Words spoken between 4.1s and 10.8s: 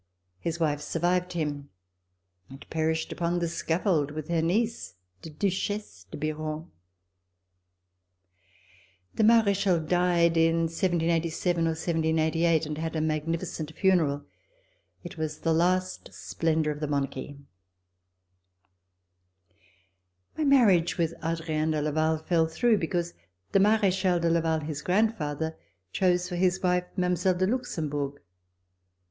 her niece, the Duchesse de Biron. The Marechal died in